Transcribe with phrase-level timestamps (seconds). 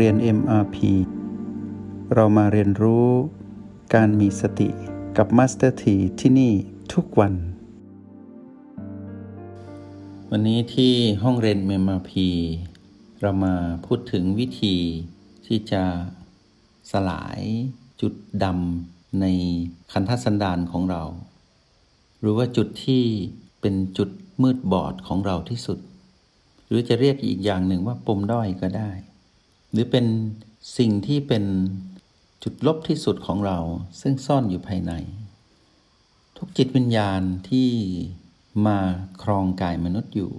[0.00, 0.76] เรียน MRP
[2.14, 3.08] เรามาเรียนรู้
[3.94, 4.68] การมีสติ
[5.16, 6.52] กับ Master T ที่ที่นี่
[6.92, 7.34] ทุกวัน
[10.30, 12.12] วันนี้ที่ห้องเรียน MRP
[13.20, 13.54] เรามา
[13.86, 14.76] พูดถึงวิธี
[15.46, 15.82] ที่จะ
[16.92, 17.40] สลาย
[18.00, 18.12] จุด
[18.44, 19.26] ดำใน
[19.92, 21.02] คันธสันดานของเรา
[22.20, 23.04] หรือว่าจุดที่
[23.60, 24.10] เป็นจุด
[24.42, 25.78] มืดบอดของเราที่สุด
[26.66, 28.90] หรือจะเรียกอีกอย่างหนึ่งว่าปมด้อยก็ได้
[29.74, 30.06] หรือเป็น
[30.78, 31.44] สิ่งที่เป็น
[32.42, 33.58] จุดลบที่สุดของเรา
[34.00, 34.92] ซึ่งซ่อนอยู่ภายใน
[36.36, 37.70] ทุกจิตวิญญาณที่
[38.66, 38.78] มา
[39.22, 40.32] ครองกายมนุษย์อยู่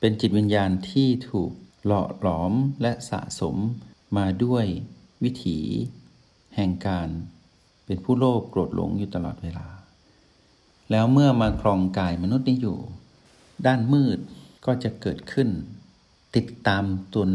[0.00, 1.50] เป็นจิตวิญญาณที่ถูก
[1.86, 2.52] หล่อหลอม
[2.82, 3.56] และสะสม
[4.16, 4.64] มาด้วย
[5.24, 5.58] วิถี
[6.56, 7.08] แห่งการ
[7.86, 9.66] เป็นผู้โลภโกรธหลงอยู่ตลอดเวลา
[10.90, 12.78] แล้วเมื่อมาครองกายมนุษย์นี้อยู่
[13.66, 14.18] ด้านมืด
[14.66, 15.48] ก็จะเกิดขึ้น
[16.36, 17.30] ติดตามตน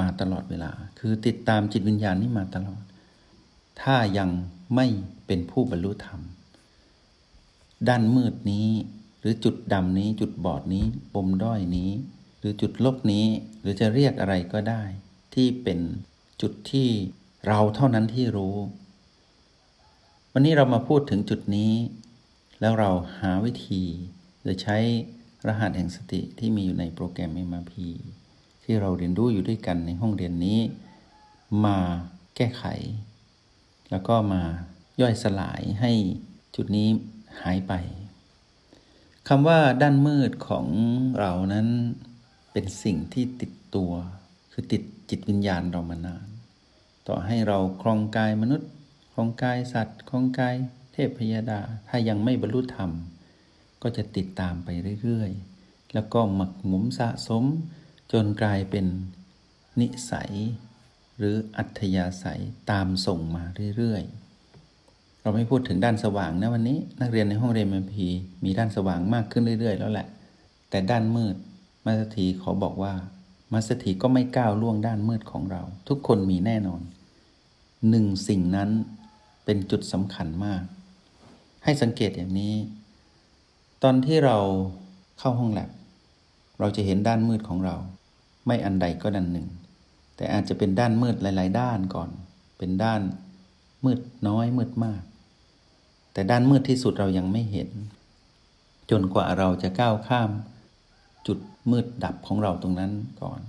[0.00, 2.82] มาตลอดเวลา คือติดตามจิตวิญญาณนี้มาตลอด
[3.82, 4.30] ถ้ายัง
[4.74, 4.86] ไม่
[5.26, 6.20] เป็นผู้บรรลุธรรม
[7.88, 8.68] ด้านมืดนี้
[9.20, 11.90] หรือจุดดำนี้จุดบอดนี้ปมด้อยนี้
[12.38, 13.26] หรือจุดลบนี้
[13.60, 14.82] หรือจะเรียกอะไรก็ได้
[15.34, 15.78] ที่เป็น
[16.42, 16.88] จุดที่
[17.46, 18.56] เราเท่านั้นที่รู้
[20.32, 21.72] วันนี้เรามาพูดถึงจุดนี้
[22.60, 23.82] แล้วเราหาวิธี
[24.42, 24.78] โดยใช้
[25.46, 27.74] รหัสแห่งสติที่มีอยู่ในโปรแกรม MRP
[28.70, 30.60] ที่เราเรียนรู้อยู่ด้วยกันในห้องเรียนนี้
[31.64, 31.78] มา
[32.36, 32.64] แก้ไข
[33.90, 34.42] แล้วก็มา
[35.00, 35.92] ย่อยสลายให้
[36.54, 36.88] จุดนี้
[37.40, 37.72] หายไป
[39.28, 40.66] คำว่าด้านมืดของ
[41.18, 41.68] เรานั้น
[42.52, 43.92] เป็นสิ่งที่ติดตัว
[44.52, 46.26] คือติดจิตวิญญาณเรามานาน
[47.08, 48.70] ต่อให้เราครองกายมนุษย์
[49.12, 50.54] ครองกายสัตว์ครองกาย
[50.92, 52.90] เทพพยาดา ถ้ายังไม่บรรลุธรรม
[53.82, 54.68] ก็จะติดตามไป
[55.02, 55.30] เรื่อย
[55.62, 57.44] ๆ แล้วก็หมักหมมสะสม
[58.12, 58.86] จนกลายเป็น
[59.80, 60.32] นิสัย
[61.18, 63.44] หรืออัธยาศัยตามส่งมา
[63.76, 68.06] เรื่อยๆ เราไม่พูดถึงด้านสว่างนะวันนี้ นักเรียนในห้องเรียนมพี
[68.44, 70.06] มีด้านสว่างมากขึ้นเรื่อย ๆ แล้วแหละ
[70.70, 71.36] แต่ด้านมืด
[71.84, 72.94] มาสถีขอบอกว่า
[73.52, 76.82] มาสถีก็ไม่ก้าวล่วงด้านมืดของเรา ทุกคนมีแน่นอน
[77.90, 78.70] หนึ่งสิ่งนั้น
[79.44, 80.62] เป็นจุดสำคัญมาก
[81.64, 82.54] ให้สังเกตอย่างนี้
[83.82, 84.38] ตอนที่เรา
[85.18, 85.70] เข้าห้องแลบ
[86.60, 87.76] เราจะเห็นด้านมืดของเรา
[88.48, 89.48] ไม่อันใดก็ด้านหนึ่ง
[90.16, 92.10] แต่อาจจะเป็นด้านมืดหลาย ๆ ด้านก่อน
[92.58, 93.00] เป็นด้าน
[93.84, 95.02] มืดน้อยมืดมาก
[96.12, 97.70] แต่ด้านมืดที่สุดเรายังไม่เห็น
[98.90, 100.30] จนกว่าเราจะก้าวข้าม
[101.26, 101.38] จุด
[101.70, 102.92] มืดดับของเราตรงนั้น
[103.22, 103.40] ก่อน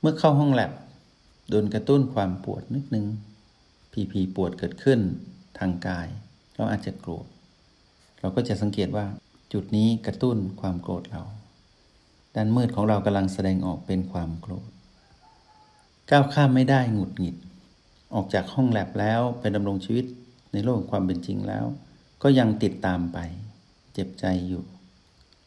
[0.00, 0.72] เมื่อเข้าห้องแลบ
[1.48, 3.06] โดนกระตุ้นความปวดนิดนึง
[3.92, 5.00] พีพีปวดเกิดขึ้น
[5.58, 6.06] ทางกาย
[6.54, 7.26] เราอาจจะโกรธ
[8.20, 9.06] เราก็จะสังเกตว่า
[9.52, 11.22] จุดนี้กระตุ้นความโกรธเรา
[12.34, 14.70] ด้านมืดของเรากำลังแสดงออกเป็นความโกรธ
[16.10, 17.36] ก้าวข้ามไม่ได้หงุดหงิด
[18.14, 20.06] ออกจากห้องแลบแล้วเป็นดำรงชีวิต
[20.52, 21.64] ในโลกความเป็นจริงแล้ว
[22.22, 23.18] ก็ยังติดตามไป
[23.92, 24.62] เจ็บใจอยู่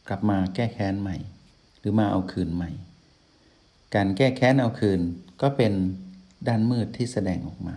[0.08, 1.16] กลับมาแก้แค้นใหม่
[1.78, 2.70] หรือมาเอาคืนใหม่
[3.94, 5.00] การแก้แค้นเอาคืน
[5.42, 5.72] ก็เป็น
[6.48, 7.76] ด้านมืดที่แสดงออกมา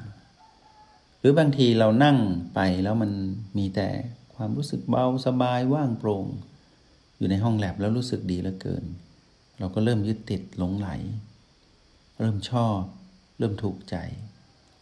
[1.20, 2.18] หรือบางทีเรานั่ง
[2.56, 3.12] ไปแล้วมัน
[3.58, 3.88] มีแต่
[4.36, 6.26] ความรู้สึกเบาสบายว่างโปร่ง
[7.20, 8.84] อยู่ในห้องแลบแล้วรู้สึกดีเหลือเกิน
[9.60, 10.90] เราก็เริ่มยึดติดหลงไหล
[12.20, 12.80] เริ่มชอบ
[13.38, 13.96] เริ่มถูกใจ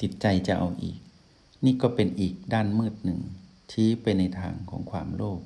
[0.02, 1.00] ติดใจจะเอาอีก
[1.66, 3.20] นี่ก็เป็นอีกด้านมืดหนึ่ง
[3.72, 5.42] ชี้ไปในทางของความโลภ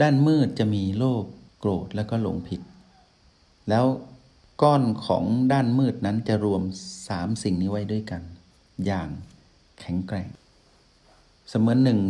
[0.00, 1.24] ด้านมืดจะมีโลภ
[1.58, 2.60] โกรธแล้วก็หลงผิด
[3.68, 3.86] แล้ว
[4.62, 6.62] ก้อนของด้านมืดนั้นจะรวม
[7.08, 8.22] สามสิ่งนี้ไว้ด้วยกัน
[8.86, 9.08] อย่าง
[9.80, 10.28] แข็งแกร่ง
[11.48, 12.00] เสมือนหนึ่ง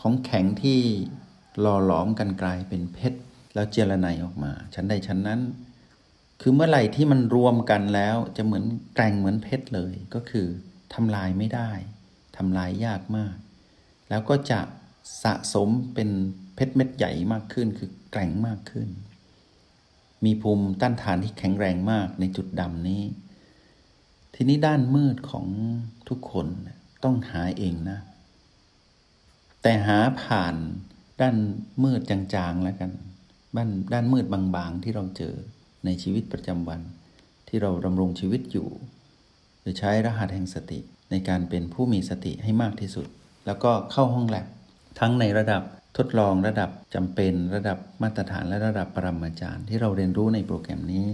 [0.00, 0.80] ของแข็งที่
[1.60, 3.18] หล่อหลอมกันกลายเป็นเพชร
[3.54, 5.40] แล้วเจรไนออกมา ชั้นใดชั้นนั้น
[6.40, 10.46] คือเมื่อไหร่ที่มันรวมกันแล้วจะเหมือนแกร่งเหมือนเพชรเลยก็คือ
[10.94, 11.70] ทำลายไม่ได้
[12.36, 13.34] ทำลายยากมาก
[14.08, 14.60] แล้วก็จะ
[15.22, 16.10] สะสมเป็น
[16.54, 18.88] เพชรเม็ดใหญ่มากขึ้น คือแกร่งมากขึ้น
[20.24, 23.02] มีภูมิต้านทานที่แข็งแรงมากในจุดดำนี้
[24.34, 25.46] ทีนี้ด้านมืดของ
[26.08, 26.46] ทุกคน
[27.04, 27.98] ต้องหาเองนะ
[29.62, 30.54] แต่หาผ่าน
[31.20, 31.36] ด้าน
[31.84, 32.90] มืดจางๆแล้วกัน
[33.56, 35.34] ด้านด้านมืดบางๆ ที่เราเจอ
[35.84, 36.80] ในชีวิตประจำวัน
[37.48, 38.68] ที่เราดำรงชีวิตอยู่
[39.60, 40.78] โดยใช้รหัสแห่งสติ
[41.10, 43.06] ในการเป็นผู้มีสติให้มากที่สุด
[43.46, 44.46] แล้วก็เข้าห้องแลบ
[45.00, 45.62] ทั้งในระดับ
[45.96, 51.06] ทดลองระดับจำเป็นระดับมาตรฐานและระดับปรมาจารย์ ที่เราเรียนรู้ในโปรแกรมนี้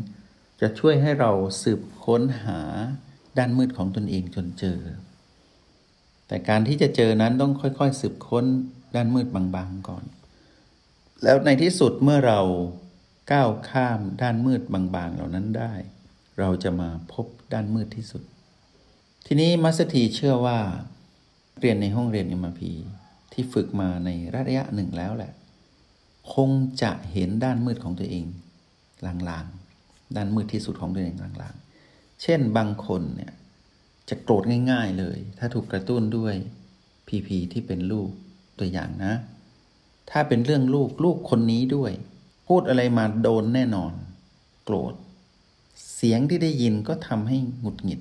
[0.61, 1.31] จะช่วยให้เรา
[1.63, 2.61] สืบค้นหา
[3.39, 4.79] ด้านมืดของตนเองจนเจอ
[6.31, 8.45] แต่การที่จะเจอนั้นต้องค่อยๆสืบค้น
[8.95, 10.05] ด้านมืดบางๆก่อน
[11.23, 12.41] แล้วในที่สุดเมื่อเรา
[13.33, 15.73] ก้าวข้ามด้านมืดบางๆเหล่านั้นได้
[16.39, 18.23] เราจะมาพบด้านมืดที่สุด
[19.27, 20.59] ทีนี้มัสถีเชื่อว่า
[21.61, 22.73] เรียนในห้องเรียนเอ็มพี
[23.33, 25.33] ที่ฝึกมาในระยะหนึ่งแล้วแหละ
[26.35, 26.51] คง
[26.83, 28.27] จะเห็นด้านมืดของตัวเอง
[29.07, 33.33] ลางๆ ด้านมืดที่สุดของตัวเองลางๆ เช่นบางคนเนี่ย
[34.11, 34.43] จะโกรธ
[34.73, 36.35] ง่าย ๆเลย ถ้าถูกกระตุ้นด้วย
[37.09, 38.11] พีพีที่เป็นลูก
[38.59, 39.13] ตัวอย่างนะ
[40.11, 41.93] ถ้าเป็นเรื่องลูกลูกคนนี้ด้วย
[42.49, 43.93] พูดอะไรมาโดนแน่นอน
[44.65, 44.95] โกรธ
[45.95, 48.01] เสียงที่ได้ยินก็ทำให้หงุดหงิด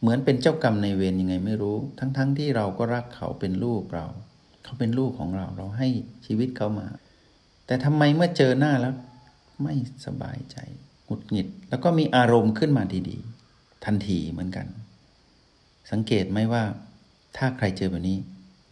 [0.00, 4.06] เหมือนเป็นเจ้ากรรมในเวรยังไงไม่รู้ ทั้งๆทที่เราก็รักเขาเป็นลูกเรา
[4.64, 5.88] เขาเป็นลูกของเราเราให้
[6.26, 6.88] ชีวิตเขามา
[7.66, 8.94] แต่ทำไมเมื่อเจอหน้าแล้ว
[9.62, 9.74] ไม่
[10.06, 10.56] สบายใจ
[11.06, 14.66] หงุดหงิด แล้วก็มีอารมณ์ขึ้นมาดีๆ ทันทีเหมือนกัน
[15.90, 16.64] สังเกตไหมว่า
[17.36, 18.18] ถ้าใครเจอแบบนี้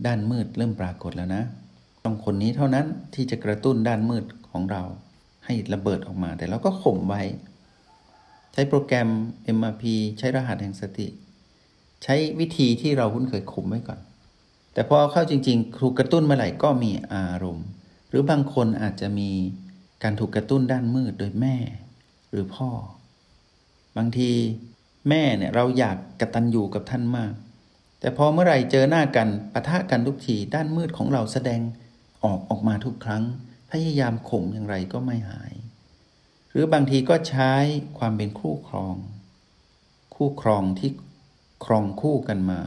[0.07, 1.43] ด้านมืดเริ่มปรากฏแล้วนะ
[2.05, 4.83] ต้องคนนี้เท่านั้นที่จะกระตุ้นด้านมืดของเรา
[5.45, 7.23] ให้ระเบิดออกมา แต่เราก็ข่มไว้
[8.53, 9.09] ใช้โปรแกรม
[9.57, 9.83] MRP
[10.19, 11.09] ใช้รหัสแห่งสติ
[12.05, 14.01] ใช้วิธีที่เราคุ้นเคยข่มไว้ก่อน
[14.73, 17.67] แต่พอเข้าจริงๆถูกกระตุ้นเมื่อไหร่ก็มีอารมณ์
[18.09, 19.31] หรือบางคนอาจจะมี
[20.03, 21.57] การถูกกระตุ้นด้านมืดโดยแม่
[22.33, 22.69] หรือพ่อ
[23.97, 24.31] บางที
[25.09, 27.35] แม่เนี่ยเราอยากกระตันอยู่กับท่านมาก
[28.01, 31.61] แต่พอเมื่อไหร่เจอหน้ากันปะทะกันทุกทีด้านมืดของเราแสดง
[32.25, 33.25] ออกออกมาทุกครั้ง
[33.71, 35.53] พยายามข่มอย่างไรก็ไม่หาย
[36.51, 37.53] หรือบางทีก็ใช้
[37.99, 38.97] ความเป็นคู่ครอง
[40.15, 40.91] คู่ครองที่
[41.65, 42.61] ครองคู่กันมา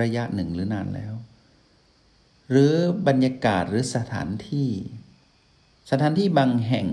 [0.00, 1.14] ระยะหนึ่งหรือนานแล้ว
[2.50, 2.74] หรือ
[3.08, 4.68] บรรยากาศหรือสถานที่
[5.90, 6.88] สถานที่บางแห่ง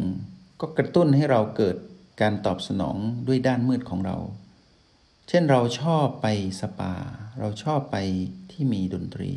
[0.61, 1.75] ก็กระตุ้นให้เราเกิด
[2.21, 4.17] การตอบสนองด้วยด้านมืดของเรา
[5.33, 6.27] เช่นเราชอบไป
[6.61, 6.93] สปา
[7.39, 7.97] เราชอบไป
[8.51, 9.31] ที่มีดนตรี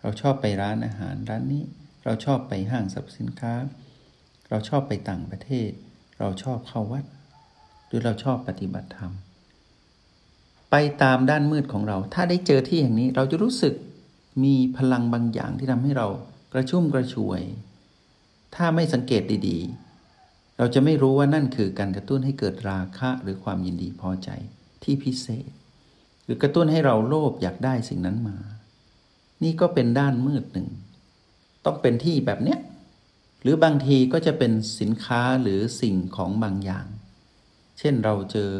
[0.00, 1.64] เราชอบไปร้านอาหารร้านนี้
[2.04, 3.54] เราชอบไปห้างสรรพสินค้า
[4.48, 5.70] เราชอบไปต่างประเทศ
[6.18, 7.04] เราชอบเข้าวัด
[7.86, 9.12] หรือเราชอบปฏิบัติธรรม
[10.70, 13.74] ไปตามด้านมืดของเรา ถ้าได้เจอที่อย่งนี้เราจะรู้สึก
[14.44, 16.08] มีพลังบางอย่างที่ทำให้เรา
[16.52, 17.42] กระชุ่มกระชวย
[18.54, 24.30] ถ้าไม่สังเกตดีๆ เราจะไม่รู้ว่านั่นคือการกระตุ้นให้เกิดราคะหรือความยินดีพอใจ
[24.84, 25.50] ที่พิเศษ
[26.24, 28.36] หรือกระตุ้นให้เราโลภอยากได้สิ่งนั้นมา
[29.42, 30.68] นี่ก็เป็นด้านมืดหนึ่ง
[31.64, 32.58] ต้องเป็นที่แบบเนี้ย
[33.42, 36.86] หรือบางทีก็จะเป็นสินค้าหรือสิ่งของบางอย่าง
[37.78, 38.50] เช่นเราเจอ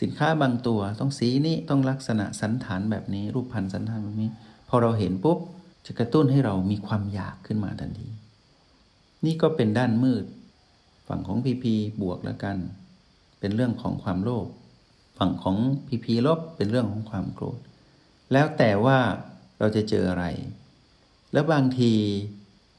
[0.00, 4.30] สินค้าบางตัวต้องสีนี้ต้องลักษณะสันฐานแบบนี้ รูปพันธ์สันฐานแบบนี้
[4.68, 5.38] พอเราเห็นปุ๊บ
[5.86, 8.08] จะกระตุ้นให้เรามีความอยากขึ้นมาทันที
[9.24, 10.24] นี่ก็เป็นด้านมืด
[11.08, 12.56] ฝั่งของพีพีบวกแล้วกัน
[13.40, 14.46] เป็นเรื่องของความโลภ
[15.18, 17.58] ฝั่งของพีพีลบเป็นเรื่องของความโกรธ
[18.32, 18.98] แล้วแต่ว่า
[19.58, 20.24] เราจะเจออะไร
[21.32, 21.92] แล้วบางที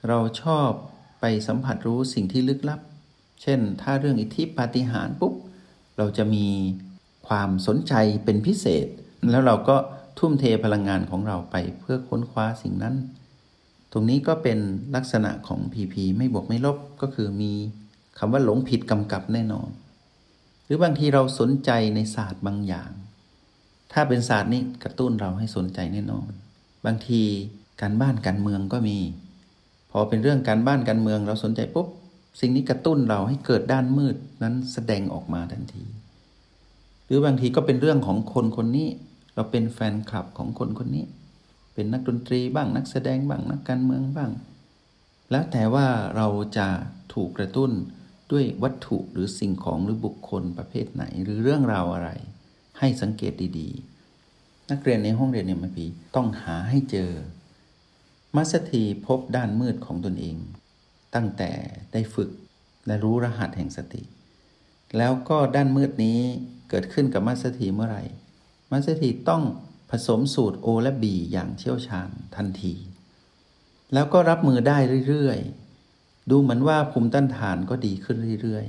[0.08, 0.70] เราชอบ
[1.22, 2.80] ไปสัมผัสรู้สิ่งที่ลึกลับ
[3.42, 5.34] เช่น ถ้าเรื่องอิทธิปาฏิหาริย์ปุ๊บ
[5.98, 6.48] เราจะมี
[7.28, 7.94] ความสนใจ
[8.26, 8.88] เป็นพิเศษ
[9.32, 9.76] แล้วเราก็
[10.20, 12.96] ทุ่มเทพลังงานของเราไปเพื่อค้นคว้าสิ่งนั้น
[13.92, 14.60] ตรงนี้ก็เป็น
[14.96, 17.54] ลักษณะของ PP ไม่บวกไม่ลบก็คือมี
[18.20, 19.70] คำว่าหลงผิดกำกับแน่นอน
[20.68, 22.92] หรือบางทีเราสนใจในศาสตร์บางอย่าง
[23.94, 26.30] ถ้าเป็นศาสตร์นี้กระตุ้นเราให้สนใจแน่นอน
[26.86, 27.22] บางที
[27.82, 28.98] การบ้านการเมืองก็มี
[29.92, 31.88] พอเป็นเรื่องการบ้านการเมืองเราสนใจปุ๊บ
[32.40, 35.86] สิ่งนี้กระตุ้นเราให้เกิดด้านมืดนั้นแสดงออกมาทันที
[37.06, 38.90] หรือบางทีก็เป็นเรื่องของคนคนนี้
[39.36, 41.06] เราเป็นแฟนคลับของคนคนนี้
[41.74, 44.32] เป็นนักดนตรีบ้างนักแสดงบ้างนักการเมืองบ้าง
[45.32, 46.68] แล้วแต่ว่าเราจะ
[47.14, 47.72] ถูกกระตุ้น
[48.32, 52.10] ด้วยวัตถุหรือสิ่งของหรือบุคคลประเภทไหน หรือเรื่องราวอะไร
[52.80, 57.12] ให้สังเกตดีๆ นักเรียนในห้องเรียนเนี่ยมาพีต้องหาให้เจอ
[58.36, 60.38] มัสถีพบด้านมืดของตนเอง
[61.16, 61.52] ตั้งแต่
[61.94, 62.30] ได้ฝึก
[62.86, 64.04] และรู้รหัสแห่งสติ
[64.98, 66.20] แล้วก็ด้านมืดนี้
[66.70, 68.04] เกิดขึ้นกับมัสถีเมื่อไหร่
[68.72, 69.44] มัสถีต้อง
[69.92, 72.74] ผสมสูตร O และ B อย่างเชี่ยวชาญทันที
[73.94, 75.67] แล้วก็รับมือได้เรื่อยๆ
[76.30, 78.66] ดูเหมือนว่าภูมิต้านทานก็ดีขึ้นเรื่อย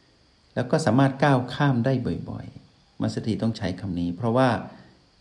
[0.00, 1.92] ๆ แล้วก็สามารถก้าวข้ามได้
[2.30, 4.48] บ่อยๆ มัสถีต้องใช้คำนี้ เพราะว่า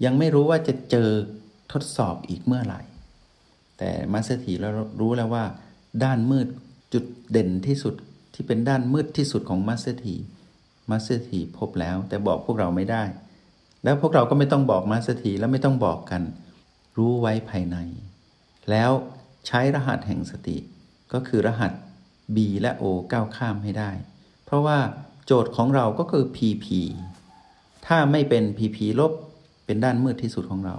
[0.06, 1.10] ยังไม่รู้ว่าจะเจอ
[1.72, 2.82] ทดสอบอีกเมื่อไหร่
[3.78, 4.70] แต่มัสถีเรา
[5.00, 5.46] รู้แล้วว่า
[6.04, 6.48] ด้านมืด
[6.94, 7.96] จุดเด่นที่สุด
[8.34, 10.16] ที่เป็นด้านมืดที่สุดของมัสถี
[10.92, 13.04] มัสถีพบแล้ว แต่บอกพวกเราไม่ได้
[13.84, 16.22] แล้วพวกเราก็ไม่ต้องบอกมัสถีแล้วไม่ต้องบอกกัน
[16.98, 17.78] รู้ไว้ภายใน
[18.70, 18.92] แล้ว
[19.48, 20.58] ใช้รหัสแห่งสติ
[21.14, 21.72] ก็คือรหัส
[22.36, 23.92] B และ O ก้าวข้ามให้ได้
[24.46, 24.80] เพราะว่า
[25.26, 26.66] โจทย์ของเราก็คือ PP
[27.88, 29.12] ถ้าไม่เป็น PP ลบ
[29.66, 30.76] เป็นด้านมืดที่สุดของเรา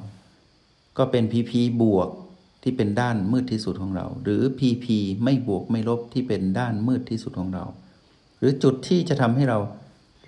[0.99, 2.09] ก็เป็น PP บวก
[2.63, 4.87] ที่เป็นด้านมืดที่สุดของเรา หรือ PP
[5.25, 7.65] ไม่บวกไม่ลบที่เป็นด้านมืดที่สุดของเรา
[8.39, 9.59] หรือจุดที่จะทำให้เรา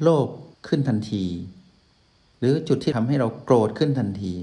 [0.03, 0.29] โลภ
[0.69, 1.25] ขึ้นทันที
[2.39, 4.35] หรือจุดที่ทำให้เราโกรธขึ้นทันที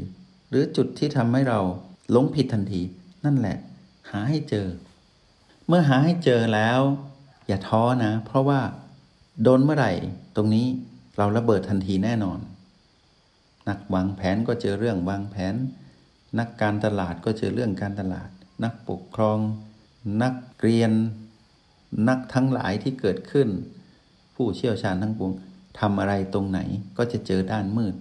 [0.49, 1.59] หรือจุดที่ทำให้เรา
[2.11, 2.81] หลงผิดทันที
[3.25, 3.57] นั่นแหละ
[4.09, 4.67] หาให้เจอ
[5.71, 6.79] เมื่อหาให้เจอแล้ว
[7.47, 8.61] อย่าท้อนะ เพราะว่า
[9.43, 9.91] โดนเมื่อไหร่
[10.35, 10.65] ตรงนี้
[11.17, 12.39] เราระเบิดทันทีแน่นอน
[13.69, 15.55] นักวางแผนก็เจอเรื่องวางแผน
[16.39, 18.29] นักการตลาดก็เจอเรื่องการตลาด
[18.63, 19.39] นักปกครอง
[20.23, 20.91] นักเรียน
[22.09, 23.47] นักทั้งหลายที่เกิดขึ้น
[24.35, 25.31] ผู้เชี่ยวชาญทั้งปวง
[25.79, 26.59] ทำอะไรตรงไหน
[26.97, 27.95] ก็จะเจอด้านมืด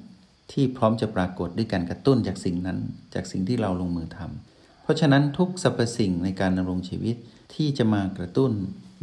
[0.52, 2.78] ที่พร้อมจะปรากฏด้วยการกระตุ้นจากสิ่งนั้น
[3.14, 7.16] จากสิ่งที่เราลงมือทำเพราะฉะนั้นทุกสรรพสิ่งในการดำรงชีวิต
[7.54, 8.52] ที่จะมากระตุ้น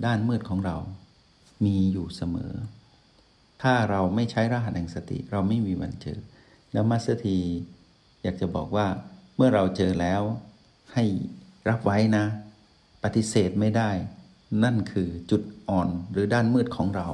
[0.06, 0.78] ด้านมืดของเรา
[1.66, 2.54] มีอยู่เสมอ
[3.62, 6.20] ถ้าเราไม่ใช้รหัสแห่งสติเราไม่มีวันเจอ
[6.74, 7.38] แล้ว Master T
[8.24, 8.88] อยากจะบอกว่า
[9.36, 10.22] เมื่อเราเจอแล้ว
[10.94, 11.04] ให้
[11.70, 12.26] รับไว้นะ
[13.04, 13.90] ปฏิเสธไม่ได้
[14.64, 17.08] นั่นคือจุดอ่อนหรือด้านมืดของเรา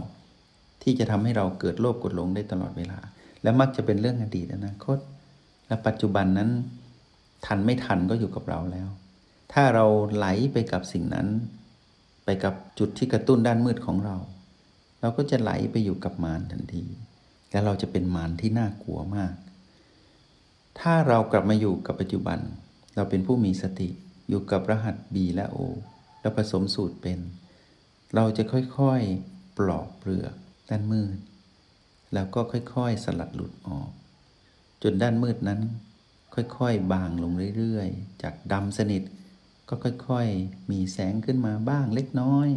[0.84, 3.00] ที่จะทำให้เราเกิดโลภกดหลงได้ตลอดเวลา
[3.44, 4.98] และมักจะเป็นเรื่องอดีตอนาคต
[5.68, 6.50] และปัจจุบันนั้น
[7.46, 8.88] ทันไม่ทันก็อยู่กับเราแล้ว
[9.54, 11.28] ถ้าเราไหลไปกับสิ่งนั้น
[12.26, 14.18] ไปกับจุดที่กระตุ้นด้านมืดของเรา
[15.02, 16.86] เราก็จะไหลไปอยู่กับมารทันที
[17.52, 19.34] และเราจะเป็นมารที่น่ากลัวมาก
[20.80, 22.40] ถ้าเรากลับมาอยู่กับปัจจุบัน
[22.96, 23.90] เราเป็นผู้มีสติ
[24.30, 25.58] อยู่กับรหัส B และ O
[26.22, 27.20] แล้วผสมสูตรเป็น
[28.16, 30.34] เราจะค่อยๆ ปลอกเปลือก
[30.70, 31.18] ด้านมืด
[32.14, 33.90] แล้วก็ค่อยๆ สลัดหลุดออก
[34.84, 35.60] จนด้านมืดนั้น
[36.34, 39.04] ค่อยๆ บางลงเรื่อยๆ จากดำสนิท
[39.72, 42.48] ก็ค่อยๆ มีแสงขึ้นมาบ้างเล็กน้อย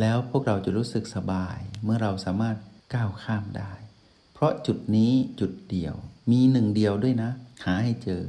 [0.00, 2.56] แล้วพวกเราจะรู้สึกสบายเมื่อเราสามารถ
[2.94, 3.72] ก้าวข้ามได้
[4.32, 5.94] เพราะจุดนี้จุดเดียว
[6.30, 7.30] มีหนึ่งเดียวด้วยนะ
[7.64, 8.22] หาให้เจอ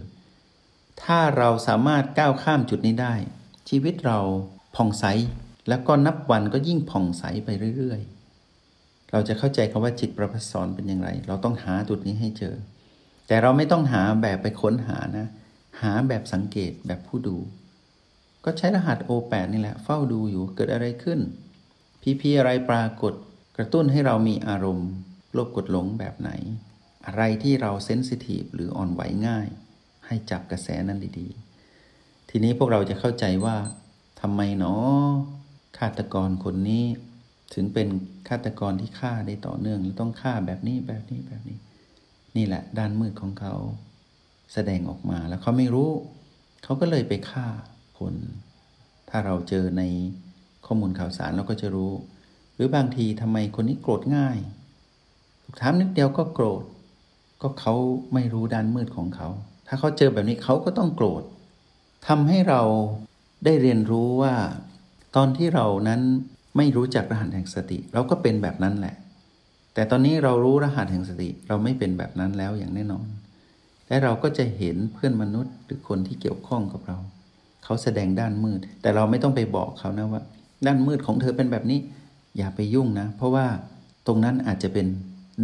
[1.04, 3.16] ถ้าเราสามารถก้าวข้ามจุดนี้ได้
[3.70, 4.20] ชีวิตเรา
[4.76, 5.06] ผ่องใส
[5.68, 12.56] แล้วก็นับวันก็ยิ่งผ่องใสไปเรื่อยๆ เราจะเข้าใจคำว่าจิตประพัสสอนเป็นอย่างไร เราต้องหาจุดนี้ให้เจอ
[13.28, 15.28] แต่เราไม่ต้องหาแบบไปค้นหานะ
[15.82, 17.38] หาแบบสังเกตแบบผู้ดู
[18.52, 21.20] ก็ใช้รหัส O8 นี่แหละ เฝ้าดูอยู่เกิดอะไรขึ้น
[22.02, 23.14] พีพีอะไรปรากฏ
[23.58, 24.90] กระตุ้นให้เรามีอารมณ์
[25.34, 26.32] โลภกดหลงแบบไหน
[27.06, 29.48] อะไรที่เราเซนซิทีฟหรืออ่อนไหวง่าย
[30.06, 33.56] ให้จับกระแสนั้นดีๆ ทีนี้พวกเราจะเข้าใจว่า
[34.22, 35.08] ทำไมเนาะ
[35.78, 36.86] ฆาตกรคนนี้
[37.54, 37.88] ถึงเป็น
[38.30, 41.58] ฆาตกรที่ฆ่าได้ต่อเนื่องและต้องฆ่าแบบนี้แบบนี้แบบนี้
[42.36, 43.56] นี่แหละ ด้านมืดของเขา
[44.54, 45.90] แสดงออกมาแล้วเขาไม่รู้
[46.64, 47.48] เขาก็เลยไปฆ่า
[48.00, 48.14] คน
[49.10, 49.84] ถ้าเราเจอใน
[50.66, 51.92] ข้อมูลข่าวสารเราก็จะรู้
[52.56, 54.38] หรือบางทีทำไมคนนี้โกรธง่าย
[55.44, 56.64] ถูกถามนิดเดียวก็โกรธ
[57.42, 57.74] ก็เขา
[58.14, 59.28] ไม่รู้ด้านมืดของเขา
[59.68, 61.24] ถ้าเขาเจอแบบนี้เขาก็ต้องโกรธ
[62.08, 62.62] ทำให้เรา
[63.46, 64.34] ได้เรียนรู้ว่า
[65.16, 66.02] ตอนที่เรานั้น
[66.58, 68.96] ไม่รู้จักรหัสแห่งสติ เราก็เป็นแบบนั้นแหละ
[69.74, 73.08] แต่ตอนนี้เรารู้รหัสแห่งสติเราไม่เป็นแบบนั้นแล้วอย่างแน่นอน
[73.88, 76.98] และเราก็จะเห็นเพื่อนมนุษย์หรือคนที่เกี่ยวข้องกับเรา
[77.64, 80.22] เขาแสดงด้านมืด แต่เราไม่ต้องไปบอกเขานะว่า
[80.66, 81.80] ด้านมืดของเธอเป็นแบบนี้
[82.38, 83.48] อย่าไปยุ่งนะ เพราะว่า
[84.08, 84.88] ตรงนั้นอาจจะเป็น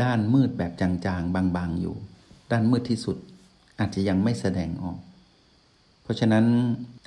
[0.03, 1.95] ด้านมืดแบบจางๆ บางๆอยู่
[2.51, 3.17] ด้านมืดที่สุด
[3.79, 4.97] อาจจะยังไม่แสดงออก
[6.03, 6.45] เพราะฉะนั้น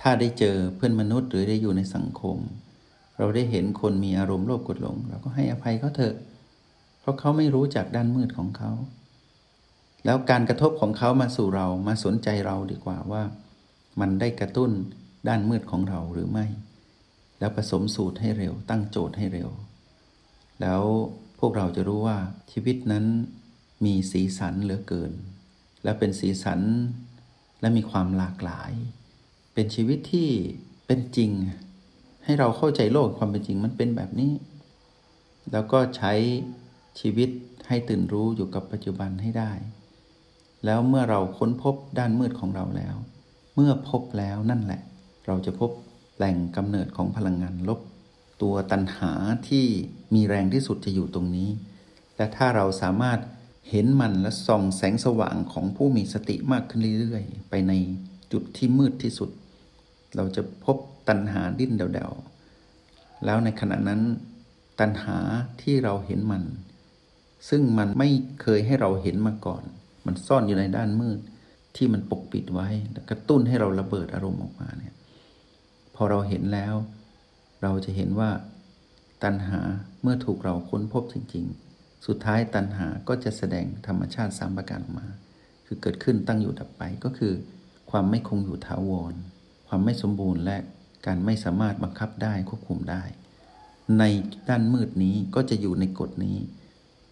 [0.01, 2.37] ถ้าได้เจอเพื่อนมนุษย์หรือได้อยู่ในสังคม
[3.19, 6.15] เราได้เห็นคนมีอารมณ์โลภกดหลง เราก็ให้อภัยเขาเถอะ
[7.01, 8.71] เพราะเขาไม่รู้จักด้านมืดของเขา
[10.05, 13.23] แล้วการกระทบของเขามาสู่เรามาสนใจเราดีกว่าว่า
[14.01, 14.71] มันได้กระตุ้น
[15.29, 16.47] ด้านมืดของเราหรือไม่
[17.39, 19.51] แล้วผสมสูตรให้เร็ว ตั้งโจทย์ให้เร็ว
[20.61, 20.83] แล้ว
[21.39, 22.19] พวกเราจะรู้ว่า
[22.53, 23.05] ชีวิตนั้น
[23.85, 25.13] มีสีสันเหลือเกิน
[25.85, 26.61] และเป็นสีสัน
[27.61, 28.73] และมีความหลากหลาย
[29.55, 30.29] เป็นชีวิตที่
[30.87, 31.31] เป็นจริง
[32.25, 34.33] ให้เราเข้าใจโลกความเป็นจริงมันเป็นแบบนี้
[35.53, 36.13] แล้วก็ใช้
[37.01, 37.31] ชีวิต
[37.69, 39.53] ให้ตื่นรู้อยู่กับปัจจุบันให้ได้
[40.65, 42.97] แล้วเมื่อเราค้นพบด้านมืดของเราแล้ว
[43.61, 44.83] เมื่อพบแล้วนั่นแหละ
[45.27, 45.71] เราจะพบ
[46.17, 47.81] แหล่งกำเนิดของพลังงานลบ
[48.43, 49.13] ตัวตันหา
[49.49, 49.67] ที่
[50.15, 51.51] มีแรงที่สุดจะอยู่ตรงนี้
[52.17, 53.19] และถ้าเราสามารถ
[53.71, 57.73] เห็นมันและส่องแสงสว่างของผู้มีสติมากขึ้นเรื่อยๆ ไปใน
[58.33, 59.31] จุดที่มืดที่สุด
[60.17, 60.77] เราจะพบ
[61.09, 64.03] ตัณหาดิ้นเดาๆ แล้วในขณะนั้น
[64.81, 65.19] ตัณหา
[65.63, 66.43] ที่เราเห็นมัน
[67.49, 68.09] ซึ่งมันไม่
[68.43, 69.63] เคยให้เราเห็นมาก่อน
[70.07, 71.21] มันซ่อนอยู่ในด้านมืด
[71.77, 72.69] ที่มันปกปิดไว้
[73.11, 74.95] กระตุ้นให้เราระเบิดอารมณ์ออกมาเนี่ย
[75.95, 76.75] พอเราเห็นแล้ว
[77.63, 78.31] เราจะเห็นว่า
[79.25, 79.61] ตัณหา
[80.03, 81.45] เมื่อถูกเราค้นพบจริง
[81.77, 85.09] ๆ สุดท้ายตัณหาก็จะแสดงธรรมชาติสามประการออกมา
[85.67, 87.33] คือเกิดขึ้นตั้งอยู่ดับไปก็คือ
[87.91, 89.15] ความไม่คงอยู่ถาวร
[89.69, 90.57] ความไม่สมบูรณ์และ
[91.07, 93.03] การไม่สามารถบังคับได้ควบคุมได้
[93.99, 94.05] ใน
[94.49, 96.39] ด้านมืดนี้ก็จะอยู่ในกฎนี้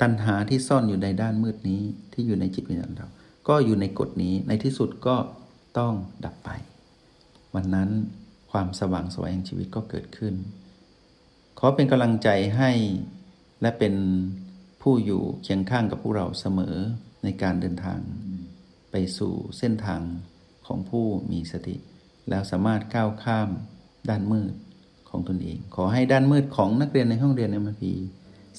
[0.01, 1.81] ตัณหาที่ซ่อนอยู่ในด้านมืดนี้
[2.13, 3.09] ที่อยู่ในจิตวิญญาณเรา
[3.49, 5.17] ก็อยู่ในกฎนี้ในที่สุดก็
[5.79, 6.51] ต้องดับไป
[7.55, 7.91] วันนั้น
[8.51, 10.35] ความสว่างสวยแห่งชีวิตก็เกิดขึ้น
[11.59, 12.71] ขอเป็นกำลังใจให้
[13.63, 13.95] และเป็น
[14.83, 16.77] ผู้อยู่เคียงข้างกับพวกเราเสมอ
[17.25, 18.01] ในการเดินทาง
[18.91, 20.03] ไปสู่เส้นทาง
[20.67, 21.77] ของผู้มีสติ
[22.29, 23.49] แล้วสามารถก้าวข้าม
[24.11, 24.55] ด้านมืด
[25.09, 27.93] ของตนเอง ขอให้ด้านมืดของนักเรียนในห้องเรียนในมพี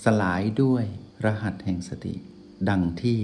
[0.03, 0.83] สลายด้วย
[1.25, 2.15] รหัสแห่งสติ
[2.69, 3.19] ดังที่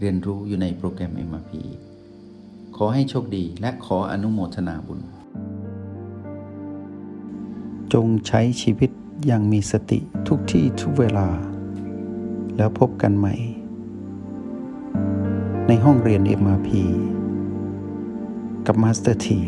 [0.00, 1.52] เรียนรู้อยู่ในโปรแกรม MRP
[2.76, 5.00] ขอให้โชคดีและขออนุโมทนาบุญ
[7.92, 8.90] จงใช้ชีวิต
[9.26, 9.98] อย่างมีสติ
[10.28, 11.28] ทุกที่ทุกเวลา
[12.56, 13.34] แล้วพบกันใหม่
[15.66, 16.68] ในห้องเรียน MRP
[18.66, 19.40] กับมาสเตอร์ที